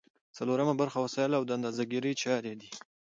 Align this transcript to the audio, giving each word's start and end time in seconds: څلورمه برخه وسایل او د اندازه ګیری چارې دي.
څلورمه 0.37 0.73
برخه 0.81 0.97
وسایل 1.01 1.31
او 1.37 1.43
د 1.45 1.51
اندازه 1.57 1.83
ګیری 1.91 2.13
چارې 2.23 2.53
دي. 2.59 2.69